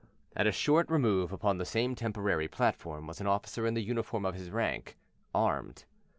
At 0.35 0.47
a 0.47 0.51
short 0.51 0.89
remove 0.89 1.31
upon 1.31 1.59
the 1.59 1.63
same 1.63 1.93
temporary 1.93 2.47
platform 2.47 3.05
was 3.05 3.21
an 3.21 3.27
officer 3.27 3.67
in 3.67 3.75
the 3.75 3.83
uniform 3.83 4.25
of 4.25 4.33
his 4.33 4.49
rank, 4.49 4.97
armed. 5.31 5.83